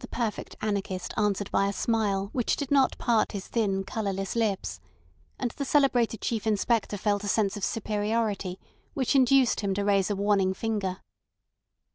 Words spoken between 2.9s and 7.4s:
part his thin colourless lips; and the celebrated Chief Inspector felt a